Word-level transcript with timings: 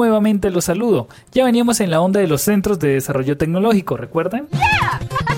Nuevamente 0.00 0.48
los 0.50 0.64
saludo. 0.64 1.08
Ya 1.30 1.44
veníamos 1.44 1.78
en 1.80 1.90
la 1.90 2.00
onda 2.00 2.20
de 2.20 2.26
los 2.26 2.40
centros 2.40 2.78
de 2.78 2.94
desarrollo 2.94 3.36
tecnológico, 3.36 3.98
¿recuerdan? 3.98 4.48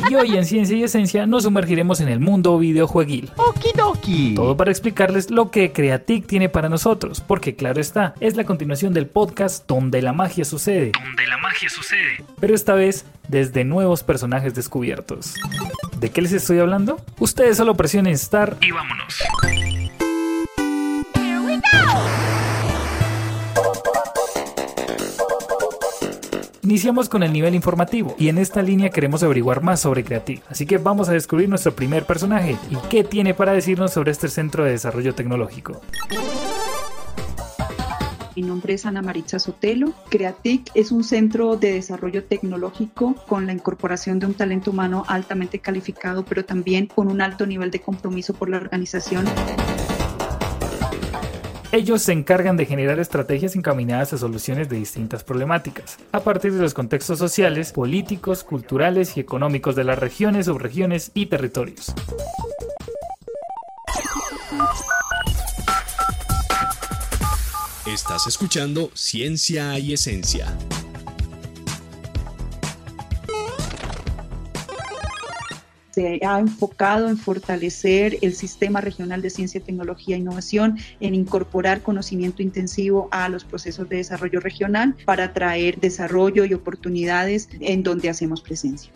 Y 0.09 0.15
hoy 0.15 0.37
en 0.37 0.45
Ciencia 0.47 0.77
y 0.77 0.85
Esencia 0.85 1.27
nos 1.27 1.43
sumergiremos 1.43 2.01
en 2.01 2.07
el 2.07 2.21
mundo 2.21 2.57
videojueguil. 2.59 3.33
Okidoki. 3.35 4.37
Todo 4.37 4.57
para 4.57 4.71
explicarles 4.71 5.33
lo 5.33 5.51
que 5.51 5.73
Creatic 5.73 6.29
tiene 6.29 6.49
para 6.49 6.69
nosotros, 6.69 7.21
porque 7.21 7.57
claro 7.57 7.81
está, 7.81 8.15
es 8.21 8.37
la 8.37 8.45
continuación 8.45 8.95
del 8.95 9.09
podcast 9.09 9.67
donde 9.67 10.01
la 10.01 10.13
magia 10.13 10.45
sucede. 10.45 10.93
Donde 10.93 11.27
la 11.27 11.39
magia 11.39 11.69
sucede. 11.69 12.25
Pero 12.39 12.55
esta 12.55 12.75
vez 12.75 13.05
desde 13.27 13.65
nuevos 13.65 14.05
personajes 14.05 14.55
descubiertos. 14.55 15.35
¿De 15.99 16.11
qué 16.13 16.23
les 16.23 16.33
estoy 16.33 16.61
hablando? 16.61 17.01
Ustedes 17.19 17.57
solo 17.57 17.75
presionen 17.75 18.13
Star 18.13 18.57
Y 18.61 18.71
vámonos. 18.71 19.25
Iniciamos 26.65 27.09
con 27.09 27.25
el 27.25 27.33
nivel 27.33 27.57
informativo 27.57 28.15
y 28.21 28.29
en 28.29 28.39
esta 28.39 28.63
línea 28.63 28.91
queremos 28.91 29.25
averiguar 29.25 29.65
más 29.65 29.81
sobre 29.81 30.05
Creative. 30.05 30.43
Así 30.49 30.65
que 30.65 30.79
vamos 30.79 31.09
a 31.09 31.13
descubrir 31.13 31.49
nuestro 31.49 31.75
primer 31.75 32.05
personaje 32.07 32.57
y 32.71 32.77
qué 32.89 33.03
tiene 33.03 33.35
para 33.35 33.53
decirnos 33.53 33.93
sobre 33.93 34.13
este 34.13 34.29
centro 34.29 34.63
de 34.63 34.71
desarrollo 34.71 35.13
tecnológico. 35.13 35.81
Mi 38.37 38.43
nombre 38.43 38.75
es 38.75 38.87
Ana 38.87 39.03
Maritza 39.03 39.41
Sotelo. 39.41 39.93
Creatic 40.09 40.71
es 40.75 40.93
un 40.93 41.03
centro 41.03 41.57
de 41.57 41.73
desarrollo 41.73 42.23
tecnológico 42.23 43.17
con 43.27 43.49
la 43.49 43.53
incorporación 43.53 44.21
de 44.21 44.27
un 44.27 44.35
talento 44.35 44.71
humano 44.71 45.05
altamente 45.09 45.59
calificado, 45.59 46.25
pero 46.25 46.45
también 46.45 46.87
con 46.87 47.09
un 47.09 47.23
alto 47.23 47.45
nivel 47.45 47.73
de 47.73 47.81
compromiso 47.81 48.35
por 48.35 48.49
la 48.49 48.59
organización. 48.59 49.25
Ellos 51.75 52.03
se 52.03 52.13
encargan 52.13 52.59
de 52.59 52.67
generar 52.67 53.01
estrategias 53.01 53.57
encaminadas 53.57 54.13
a 54.13 54.19
soluciones 54.19 54.69
de 54.69 54.77
distintas 54.77 55.25
problemáticas, 55.25 55.97
a 56.13 56.21
partir 56.21 56.53
de 56.53 56.61
los 56.61 56.75
contextos 56.75 57.19
sociales, 57.19 57.73
políticos, 57.73 58.45
culturales 58.45 59.17
y 59.17 59.21
económicos 59.21 59.75
de 59.75 59.85
las 59.85 59.99
regiones, 59.99 60.45
subregiones 60.45 61.13
y 61.15 61.27
territorios. 61.27 61.95
Estás 67.87 68.27
escuchando 68.27 68.91
Ciencia 68.93 69.79
y 69.79 69.95
Esencia. 69.95 70.55
Se 75.93 76.21
ha 76.27 76.39
enfocado 76.39 77.09
en 77.09 77.17
fortalecer 77.17 78.19
el 78.23 78.35
sistema 78.35 78.81
regional 78.81 79.23
de 79.23 79.31
ciencia, 79.31 79.61
tecnología 79.61 80.17
e 80.17 80.21
innovación, 80.21 80.79
en 81.01 81.15
incorporar 81.15 81.83
conocimiento 81.83 82.43
intensivo 82.43 83.09
a 83.11 83.29
los 83.29 83.45
procesos 83.45 83.89
de 83.89 83.97
desarrollo 83.97 84.41
regional 84.41 84.95
para 85.05 85.33
traer 85.33 85.79
desarrollo 85.79 86.45
y 86.45 86.55
oportunidades 86.55 87.49
en 87.61 87.83
donde 87.83 88.09
hacemos 88.09 88.41
presencia. 88.41 88.91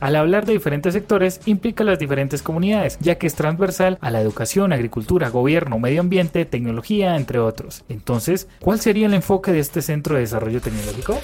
Al 0.00 0.16
hablar 0.16 0.46
de 0.46 0.54
diferentes 0.54 0.94
sectores 0.94 1.42
implica 1.44 1.84
las 1.84 1.98
diferentes 1.98 2.42
comunidades, 2.42 2.96
ya 3.00 3.16
que 3.16 3.26
es 3.26 3.34
transversal 3.34 3.98
a 4.00 4.10
la 4.10 4.22
educación, 4.22 4.72
agricultura, 4.72 5.28
gobierno, 5.28 5.78
medio 5.78 6.00
ambiente, 6.00 6.46
tecnología, 6.46 7.16
entre 7.16 7.38
otros. 7.38 7.84
Entonces, 7.90 8.48
¿cuál 8.60 8.80
sería 8.80 9.06
el 9.06 9.14
enfoque 9.14 9.52
de 9.52 9.58
este 9.58 9.82
centro 9.82 10.14
de 10.14 10.22
desarrollo 10.22 10.62
tecnológico? 10.62 11.18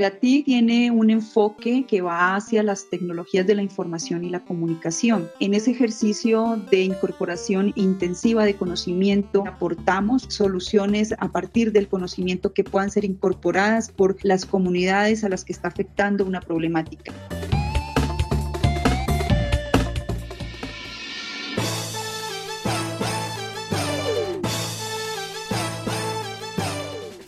Creative 0.00 0.44
tiene 0.44 0.90
un 0.90 1.10
enfoque 1.10 1.84
que 1.86 2.00
va 2.00 2.34
hacia 2.34 2.62
las 2.62 2.88
tecnologías 2.88 3.46
de 3.46 3.54
la 3.54 3.62
información 3.62 4.24
y 4.24 4.30
la 4.30 4.40
comunicación. 4.40 5.28
En 5.40 5.52
ese 5.52 5.72
ejercicio 5.72 6.58
de 6.70 6.84
incorporación 6.84 7.74
intensiva 7.76 8.46
de 8.46 8.54
conocimiento, 8.54 9.44
aportamos 9.46 10.22
soluciones 10.30 11.14
a 11.18 11.28
partir 11.28 11.72
del 11.72 11.86
conocimiento 11.86 12.54
que 12.54 12.64
puedan 12.64 12.90
ser 12.90 13.04
incorporadas 13.04 13.90
por 13.90 14.16
las 14.22 14.46
comunidades 14.46 15.22
a 15.22 15.28
las 15.28 15.44
que 15.44 15.52
está 15.52 15.68
afectando 15.68 16.24
una 16.24 16.40
problemática. 16.40 17.12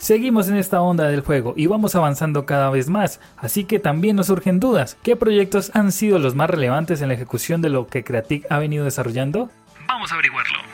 Seguimos 0.03 0.49
en 0.49 0.57
esta 0.57 0.81
onda 0.81 1.07
del 1.07 1.21
juego 1.21 1.53
y 1.55 1.67
vamos 1.67 1.95
avanzando 1.95 2.45
cada 2.45 2.69
vez 2.69 2.89
más, 2.89 3.21
así 3.37 3.63
que 3.63 3.79
también 3.79 4.17
nos 4.17 4.27
surgen 4.27 4.59
dudas. 4.59 4.97
¿Qué 5.01 5.15
proyectos 5.15 5.71
han 5.73 5.93
sido 5.93 6.19
los 6.19 6.35
más 6.35 6.49
relevantes 6.49 7.01
en 7.01 7.07
la 7.07 7.13
ejecución 7.13 7.61
de 7.61 7.69
lo 7.69 7.87
que 7.87 8.03
Creatic 8.03 8.45
ha 8.51 8.59
venido 8.59 8.83
desarrollando? 8.83 9.49
Vamos 9.87 10.11
a 10.11 10.15
averiguarlo. 10.15 10.72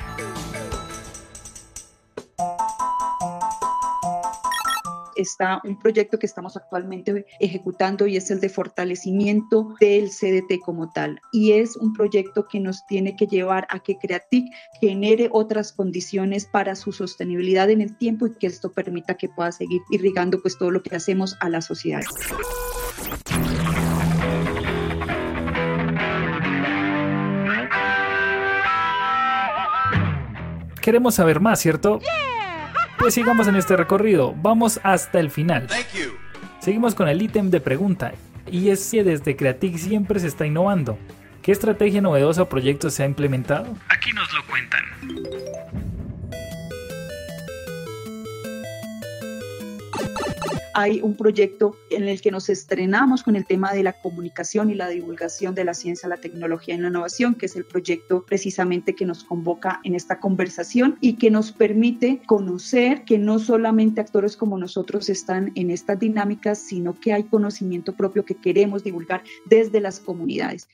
Está 5.19 5.61
un 5.63 5.77
proyecto 5.77 6.17
que 6.17 6.25
estamos 6.25 6.55
actualmente 6.55 7.25
ejecutando 7.39 8.07
y 8.07 8.17
es 8.17 8.31
el 8.31 8.39
de 8.39 8.49
fortalecimiento 8.49 9.75
del 9.79 10.09
CDT 10.09 10.59
como 10.63 10.91
tal. 10.91 11.19
Y 11.31 11.53
es 11.53 11.75
un 11.75 11.93
proyecto 11.93 12.47
que 12.47 12.59
nos 12.59 12.85
tiene 12.87 13.15
que 13.15 13.27
llevar 13.27 13.67
a 13.69 13.79
que 13.79 13.97
Creatic 13.97 14.45
genere 14.79 15.29
otras 15.31 15.73
condiciones 15.73 16.45
para 16.45 16.75
su 16.75 16.91
sostenibilidad 16.91 17.69
en 17.69 17.81
el 17.81 17.97
tiempo 17.97 18.27
y 18.27 18.35
que 18.35 18.47
esto 18.47 18.71
permita 18.71 19.15
que 19.15 19.29
pueda 19.29 19.51
seguir 19.51 19.81
irrigando 19.89 20.41
pues 20.41 20.57
todo 20.57 20.71
lo 20.71 20.81
que 20.81 20.95
hacemos 20.95 21.35
a 21.39 21.49
la 21.49 21.61
sociedad. 21.61 22.03
Queremos 30.81 31.15
saber 31.15 31.39
más, 31.39 31.59
¿cierto? 31.59 31.99
Pues 32.99 33.13
sigamos 33.13 33.47
en 33.47 33.55
este 33.55 33.77
recorrido, 33.77 34.35
vamos 34.41 34.81
hasta 34.83 35.21
el 35.21 35.31
final. 35.31 35.67
Seguimos 36.59 36.95
con 36.95 37.07
el 37.07 37.21
ítem 37.21 37.49
de 37.49 37.61
pregunta, 37.61 38.11
y 38.51 38.69
es 38.69 38.91
que 38.91 39.05
desde 39.05 39.37
Creatic 39.37 39.77
siempre 39.77 40.19
se 40.19 40.27
está 40.27 40.45
innovando. 40.45 40.99
¿Qué 41.41 41.53
estrategia 41.53 42.01
novedosa 42.01 42.41
o 42.41 42.49
proyecto 42.49 42.89
se 42.89 43.03
ha 43.03 43.05
implementado? 43.05 43.73
Aquí 43.87 44.11
nos 44.11 44.31
lo 44.33 44.45
cuentan. 44.45 44.83
Hay 50.79 51.01
un 51.01 51.15
proyecto 51.15 51.75
en 51.89 52.07
el 52.07 52.21
que 52.21 52.31
nos 52.31 52.49
estrenamos 52.49 53.23
con 53.23 53.35
el 53.35 53.45
tema 53.45 53.73
de 53.73 53.83
la 53.83 53.93
comunicación 53.93 54.69
y 54.69 54.75
la 54.75 54.87
divulgación 54.87 55.53
de 55.53 55.65
la 55.65 55.73
ciencia, 55.73 56.07
la 56.07 56.17
tecnología 56.17 56.75
y 56.75 56.77
la 56.77 56.87
innovación, 56.87 57.35
que 57.35 57.47
es 57.47 57.55
el 57.57 57.65
proyecto 57.65 58.25
precisamente 58.25 58.95
que 58.95 59.05
nos 59.05 59.25
convoca 59.25 59.81
en 59.83 59.93
esta 59.93 60.19
conversación 60.19 60.97
y 61.01 61.17
que 61.17 61.31
nos 61.31 61.51
permite 61.51 62.21
conocer 62.25 63.03
que 63.03 63.17
no 63.17 63.39
solamente 63.39 63.99
actores 63.99 64.37
como 64.37 64.57
nosotros 64.57 65.09
están 65.09 65.51
en 65.55 65.69
estas 65.69 65.99
dinámicas, 65.99 66.59
sino 66.59 66.97
que 66.97 67.11
hay 67.11 67.23
conocimiento 67.23 67.93
propio 67.95 68.23
que 68.23 68.35
queremos 68.35 68.83
divulgar 68.83 69.23
desde 69.45 69.81
las 69.81 69.99
comunidades. 69.99 70.67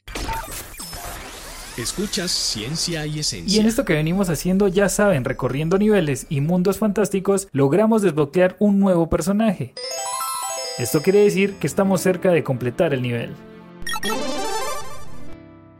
Escuchas 1.77 2.31
Ciencia 2.31 3.05
y 3.05 3.19
Esencia. 3.19 3.57
Y 3.57 3.59
en 3.59 3.67
esto 3.67 3.83
que 3.83 3.93
venimos 3.93 4.29
haciendo, 4.29 4.69
ya 4.69 4.87
saben, 4.87 5.25
recorriendo 5.25 5.77
niveles 5.77 6.25
y 6.29 6.39
mundos 6.39 6.77
fantásticos, 6.77 7.49
logramos 7.51 8.01
desbloquear 8.01 8.55
un 8.59 8.79
nuevo 8.79 9.09
personaje. 9.09 9.73
Esto 10.77 11.01
quiere 11.01 11.19
decir 11.19 11.53
que 11.53 11.67
estamos 11.67 12.01
cerca 12.01 12.31
de 12.31 12.43
completar 12.43 12.93
el 12.93 13.01
nivel. 13.01 13.33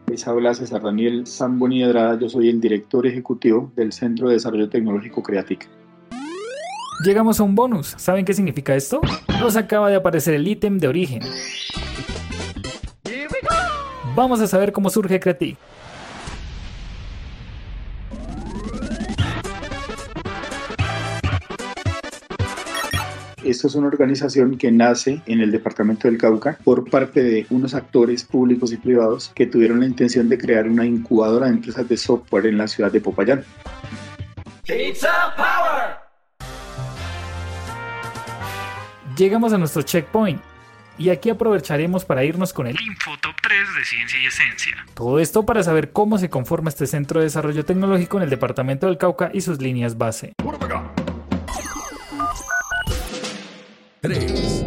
Les 0.07 0.25
habla 0.25 0.53
César 0.53 0.81
Daniel 0.81 1.27
Samboni 1.27 1.83
Adrada, 1.83 2.17
yo 2.17 2.29
soy 2.29 2.47
el 2.47 2.61
director 2.61 3.05
ejecutivo 3.05 3.73
del 3.75 3.91
Centro 3.91 4.29
de 4.29 4.35
Desarrollo 4.35 4.69
Tecnológico 4.69 5.21
Creatic. 5.21 5.67
Llegamos 7.03 7.41
a 7.41 7.43
un 7.43 7.55
bonus. 7.55 7.93
¿Saben 7.97 8.23
qué 8.23 8.33
significa 8.33 8.73
esto? 8.73 9.01
Nos 9.41 9.57
acaba 9.57 9.89
de 9.89 9.97
aparecer 9.97 10.33
el 10.33 10.47
ítem 10.47 10.77
de 10.77 10.87
origen. 10.87 11.19
Vamos 14.15 14.39
a 14.39 14.47
saber 14.47 14.71
cómo 14.71 14.89
surge 14.89 15.19
Creatic. 15.19 15.57
Esto 23.45 23.67
es 23.67 23.75
una 23.75 23.85
organización 23.85 24.57
que 24.57 24.71
nace 24.71 25.21
en 25.27 25.39
el 25.39 25.51
departamento 25.51 26.07
del 26.07 26.17
Cauca 26.17 26.57
por 26.63 26.89
parte 26.89 27.21
de 27.21 27.45
unos 27.51 27.75
actores 27.75 28.23
públicos 28.23 28.73
y 28.73 28.77
privados 28.77 29.31
que 29.35 29.45
tuvieron 29.45 29.81
la 29.81 29.85
intención 29.85 30.27
de 30.29 30.39
crear 30.39 30.67
una 30.67 30.83
incubadora 30.83 31.45
de 31.45 31.53
empresas 31.53 31.87
de 31.87 31.95
software 31.95 32.47
en 32.47 32.57
la 32.57 32.67
ciudad 32.67 32.91
de 32.91 33.01
Popayán. 33.01 33.43
Llegamos 39.15 39.53
a 39.53 39.59
nuestro 39.59 39.83
checkpoint 39.83 40.41
y 40.97 41.09
aquí 41.09 41.29
aprovecharemos 41.29 42.03
para 42.03 42.23
irnos 42.23 42.51
con 42.51 42.65
el 42.65 42.75
Info 42.81 43.11
Top 43.21 43.35
3 43.43 43.59
de 43.77 43.85
Ciencia 43.85 44.19
y 44.23 44.25
Esencia. 44.25 44.85
Todo 44.95 45.19
esto 45.19 45.45
para 45.45 45.61
saber 45.61 45.91
cómo 45.91 46.17
se 46.17 46.31
conforma 46.31 46.69
este 46.69 46.87
centro 46.87 47.19
de 47.19 47.25
desarrollo 47.25 47.63
tecnológico 47.63 48.17
en 48.17 48.23
el 48.23 48.31
departamento 48.31 48.87
del 48.87 48.97
Cauca 48.97 49.29
y 49.31 49.41
sus 49.41 49.61
líneas 49.61 49.99
base. 49.99 50.33
3, 54.05 54.63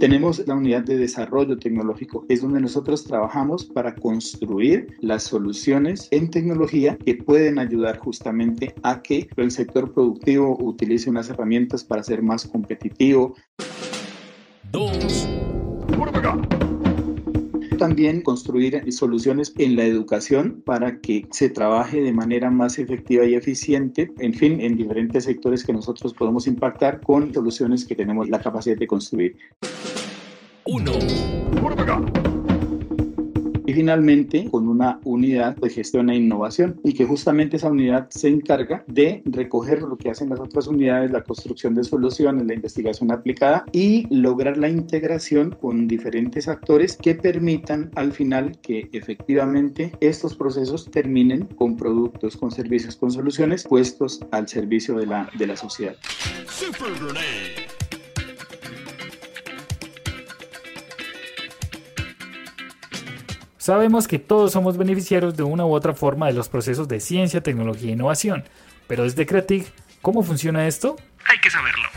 Tenemos 0.00 0.42
la 0.46 0.54
unidad 0.54 0.84
de 0.84 0.96
desarrollo 0.96 1.58
tecnológico, 1.58 2.24
es 2.30 2.40
donde 2.40 2.62
nosotros 2.62 3.04
trabajamos 3.04 3.66
para 3.66 3.94
construir 3.94 4.96
las 5.00 5.24
soluciones 5.24 6.08
en 6.12 6.30
tecnología 6.30 6.96
que 6.96 7.14
pueden 7.16 7.58
ayudar 7.58 7.98
justamente 7.98 8.74
a 8.82 9.02
que 9.02 9.28
el 9.36 9.50
sector 9.50 9.92
productivo 9.92 10.56
utilice 10.58 11.10
unas 11.10 11.28
herramientas 11.28 11.84
para 11.84 12.02
ser 12.02 12.22
más 12.22 12.46
competitivo. 12.46 13.34
2, 14.72 15.28
También 17.78 18.22
construir 18.22 18.92
soluciones 18.92 19.52
en 19.58 19.76
la 19.76 19.84
educación 19.84 20.62
para 20.64 21.00
que 21.00 21.26
se 21.30 21.50
trabaje 21.50 22.00
de 22.00 22.12
manera 22.12 22.50
más 22.50 22.78
efectiva 22.78 23.24
y 23.24 23.34
eficiente, 23.34 24.12
en 24.18 24.34
fin, 24.34 24.60
en 24.60 24.76
diferentes 24.76 25.24
sectores 25.24 25.64
que 25.64 25.72
nosotros 25.72 26.14
podemos 26.14 26.46
impactar 26.46 27.00
con 27.00 27.32
soluciones 27.32 27.84
que 27.84 27.94
tenemos 27.94 28.28
la 28.28 28.40
capacidad 28.40 28.76
de 28.76 28.86
construir. 28.86 29.36
1, 30.64 30.92
Y 31.52 32.25
finalmente, 33.76 34.48
con 34.50 34.68
una 34.68 35.00
unidad 35.04 35.54
de 35.56 35.68
gestión 35.68 36.08
e 36.08 36.16
innovación 36.16 36.80
y 36.82 36.94
que 36.94 37.04
justamente 37.04 37.58
esa 37.58 37.70
unidad 37.70 38.08
se 38.08 38.28
encarga 38.28 38.82
de 38.86 39.20
recoger 39.26 39.82
lo 39.82 39.98
que 39.98 40.08
hacen 40.08 40.30
las 40.30 40.40
otras 40.40 40.66
unidades, 40.66 41.10
la 41.10 41.22
construcción 41.22 41.74
de 41.74 41.84
soluciones, 41.84 42.46
la 42.46 42.54
investigación 42.54 43.12
aplicada 43.12 43.66
y 43.72 44.06
lograr 44.08 44.56
la 44.56 44.70
integración 44.70 45.50
con 45.50 45.86
diferentes 45.88 46.48
actores 46.48 46.96
que 46.96 47.14
permitan 47.14 47.90
al 47.96 48.12
final 48.12 48.58
que 48.62 48.88
efectivamente 48.92 49.92
estos 50.00 50.34
procesos 50.34 50.90
terminen 50.90 51.44
con 51.44 51.76
productos, 51.76 52.34
con 52.38 52.50
servicios, 52.50 52.96
con 52.96 53.10
soluciones 53.10 53.64
puestos 53.64 54.20
al 54.30 54.48
servicio 54.48 54.96
de 54.96 55.04
la, 55.04 55.28
de 55.36 55.46
la 55.48 55.56
sociedad. 55.56 55.96
Sabemos 63.66 64.06
que 64.06 64.20
todos 64.20 64.52
somos 64.52 64.76
beneficiarios 64.76 65.36
de 65.36 65.42
una 65.42 65.66
u 65.66 65.72
otra 65.72 65.92
forma 65.92 66.28
de 66.28 66.34
los 66.34 66.48
procesos 66.48 66.86
de 66.86 67.00
ciencia, 67.00 67.40
tecnología 67.40 67.88
e 67.88 67.94
innovación, 67.94 68.44
pero 68.86 69.02
desde 69.02 69.26
Creatic, 69.26 69.66
¿cómo 70.00 70.22
funciona 70.22 70.68
esto? 70.68 70.94
Hay 71.24 71.38
que 71.40 71.50
saberlo. 71.50 71.88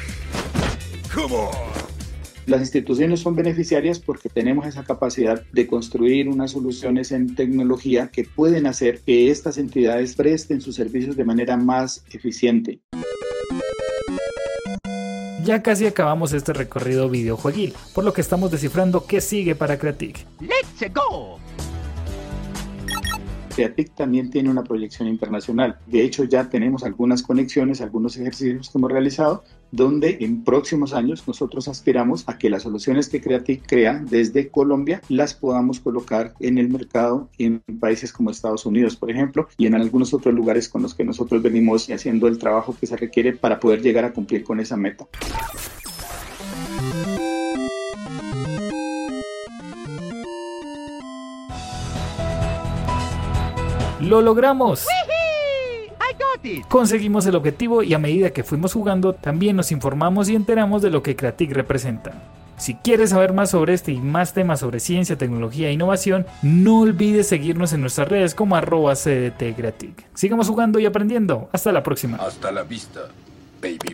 Las 2.47 2.61
instituciones 2.61 3.19
son 3.19 3.35
beneficiarias 3.35 3.99
porque 3.99 4.29
tenemos 4.29 4.65
esa 4.65 4.83
capacidad 4.83 5.43
de 5.51 5.67
construir 5.67 6.27
unas 6.27 6.53
soluciones 6.53 7.11
en 7.11 7.35
tecnología 7.35 8.07
que 8.07 8.23
pueden 8.23 8.65
hacer 8.65 9.01
que 9.01 9.29
estas 9.29 9.59
entidades 9.59 10.15
presten 10.15 10.61
sus 10.61 10.73
servicios 10.73 11.17
de 11.17 11.23
manera 11.23 11.55
más 11.55 12.03
eficiente. 12.09 12.79
Ya 15.43 15.61
casi 15.61 15.85
acabamos 15.85 16.33
este 16.33 16.51
recorrido 16.51 17.09
videojueguil, 17.09 17.75
por 17.93 18.05
lo 18.05 18.11
que 18.11 18.21
estamos 18.21 18.49
descifrando 18.49 19.05
qué 19.05 19.21
sigue 19.21 19.53
para 19.53 19.77
Creatic. 19.77 20.25
¡Let's 20.39 20.91
go! 20.91 21.39
CREATIC 23.59 23.93
también 23.93 24.29
tiene 24.29 24.49
una 24.49 24.63
proyección 24.63 25.09
internacional. 25.09 25.77
De 25.85 26.01
hecho, 26.01 26.23
ya 26.23 26.49
tenemos 26.49 26.85
algunas 26.85 27.21
conexiones, 27.21 27.81
algunos 27.81 28.15
ejercicios 28.15 28.69
que 28.69 28.77
hemos 28.77 28.89
realizado, 28.89 29.43
donde 29.71 30.19
en 30.21 30.45
próximos 30.45 30.93
años 30.93 31.27
nosotros 31.27 31.67
aspiramos 31.67 32.23
a 32.27 32.37
que 32.37 32.49
las 32.49 32.63
soluciones 32.63 33.09
que 33.09 33.19
CREATIC 33.19 33.67
crea 33.67 34.01
desde 34.09 34.47
Colombia 34.47 35.01
las 35.09 35.33
podamos 35.33 35.81
colocar 35.81 36.33
en 36.39 36.57
el 36.57 36.69
mercado 36.69 37.27
en 37.37 37.61
países 37.81 38.13
como 38.13 38.31
Estados 38.31 38.65
Unidos, 38.65 38.95
por 38.95 39.11
ejemplo, 39.11 39.49
y 39.57 39.65
en 39.65 39.75
algunos 39.75 40.13
otros 40.13 40.33
lugares 40.33 40.69
con 40.69 40.81
los 40.81 40.95
que 40.95 41.03
nosotros 41.03 41.41
venimos 41.43 41.89
haciendo 41.89 42.29
el 42.29 42.37
trabajo 42.37 42.77
que 42.79 42.87
se 42.87 42.95
requiere 42.95 43.33
para 43.33 43.59
poder 43.59 43.81
llegar 43.81 44.05
a 44.05 44.13
cumplir 44.13 44.45
con 44.45 44.61
esa 44.61 44.77
meta. 44.77 45.05
¡Lo 54.09 54.23
logramos! 54.23 54.87
I 54.87 56.13
got 56.13 56.43
it! 56.43 56.65
Conseguimos 56.67 57.27
el 57.27 57.35
objetivo 57.35 57.83
y 57.83 57.93
a 57.93 57.99
medida 57.99 58.31
que 58.31 58.43
fuimos 58.43 58.73
jugando 58.73 59.13
también 59.13 59.55
nos 59.55 59.71
informamos 59.71 60.29
y 60.29 60.35
enteramos 60.35 60.81
de 60.81 60.89
lo 60.89 61.03
que 61.03 61.15
Creatic 61.15 61.51
representa. 61.51 62.13
Si 62.57 62.73
quieres 62.73 63.11
saber 63.11 63.33
más 63.33 63.51
sobre 63.51 63.75
este 63.75 63.91
y 63.91 63.99
más 63.99 64.33
temas 64.33 64.61
sobre 64.61 64.79
ciencia, 64.79 65.15
tecnología 65.15 65.69
e 65.69 65.73
innovación, 65.73 66.25
no 66.41 66.79
olvides 66.79 67.27
seguirnos 67.27 67.71
en 67.73 67.81
nuestras 67.81 68.07
redes 68.07 68.33
como 68.33 68.55
arroba. 68.55 68.95
Sigamos 68.95 70.47
jugando 70.47 70.79
y 70.79 70.87
aprendiendo. 70.87 71.47
Hasta 71.51 71.71
la 71.71 71.83
próxima. 71.83 72.17
Hasta 72.17 72.51
la 72.51 72.63
vista, 72.63 73.01
baby. 73.61 73.93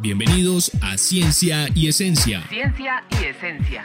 Bienvenidos 0.00 0.72
a 0.80 0.96
Ciencia 0.96 1.66
y 1.74 1.88
Esencia. 1.88 2.42
Ciencia 2.48 3.04
y 3.20 3.24
esencia. 3.26 3.84